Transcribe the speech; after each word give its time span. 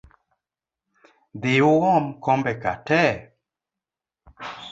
Dhii 1.41 1.61
uom 1.73 2.05
kombe 2.23 2.53
ka 2.63 2.73
tee 2.87 3.13